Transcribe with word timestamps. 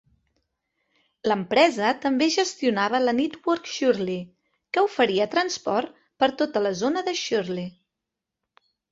L'empresa 1.31 1.89
també 2.05 2.27
gestionava 2.35 3.01
la 3.03 3.13
Network 3.17 3.69
Chorley, 3.73 4.23
que 4.77 4.83
oferia 4.87 5.27
transport 5.35 5.93
per 6.23 6.31
tota 6.43 6.63
la 6.67 6.73
zona 6.81 7.05
de 7.11 7.13
Chorley. 7.21 7.69